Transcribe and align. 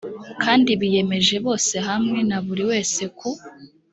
kandi 0.43 0.69
biyemeje 0.81 1.35
bose 1.45 1.75
hamwe 1.87 2.19
na 2.29 2.37
buri 2.45 2.63
wese 2.71 3.03
ku 3.17 3.29